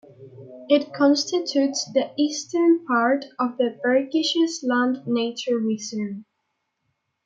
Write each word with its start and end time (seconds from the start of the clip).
It 0.67 0.91
constitutes 0.95 1.85
the 1.93 2.09
eastern 2.17 2.83
part 2.87 3.25
of 3.37 3.57
the 3.57 3.77
Bergisches 3.85 4.67
Land 4.67 5.05
nature 5.05 5.59
reserve. 5.59 6.23